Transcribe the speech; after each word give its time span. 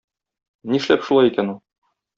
Нишләп 0.73 1.07
шулай 1.11 1.33
икән 1.33 1.55
ул? 1.57 1.65